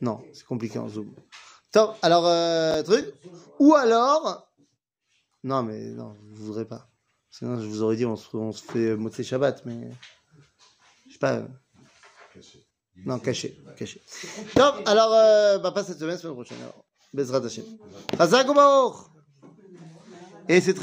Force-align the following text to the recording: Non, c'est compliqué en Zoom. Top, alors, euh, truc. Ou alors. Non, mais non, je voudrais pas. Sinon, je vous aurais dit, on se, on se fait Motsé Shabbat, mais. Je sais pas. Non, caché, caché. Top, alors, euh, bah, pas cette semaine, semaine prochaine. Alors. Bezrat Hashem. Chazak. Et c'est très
Non, 0.00 0.22
c'est 0.32 0.44
compliqué 0.44 0.78
en 0.78 0.88
Zoom. 0.88 1.14
Top, 1.72 1.96
alors, 2.02 2.26
euh, 2.26 2.82
truc. 2.82 3.14
Ou 3.58 3.74
alors. 3.74 4.50
Non, 5.44 5.62
mais 5.62 5.90
non, 5.90 6.16
je 6.34 6.40
voudrais 6.40 6.64
pas. 6.64 6.88
Sinon, 7.30 7.60
je 7.60 7.66
vous 7.66 7.82
aurais 7.82 7.96
dit, 7.96 8.06
on 8.06 8.16
se, 8.16 8.36
on 8.36 8.52
se 8.52 8.62
fait 8.62 8.96
Motsé 8.96 9.22
Shabbat, 9.22 9.64
mais. 9.66 9.90
Je 11.06 11.12
sais 11.12 11.18
pas. 11.18 11.42
Non, 13.06 13.18
caché, 13.18 13.58
caché. 13.76 14.02
Top, 14.54 14.82
alors, 14.86 15.12
euh, 15.14 15.58
bah, 15.58 15.70
pas 15.70 15.84
cette 15.84 15.98
semaine, 15.98 16.18
semaine 16.18 16.34
prochaine. 16.34 16.60
Alors. 16.60 16.84
Bezrat 17.12 17.44
Hashem. 17.44 17.64
Chazak. 18.16 18.46
Et 20.48 20.60
c'est 20.60 20.74
très 20.74 20.78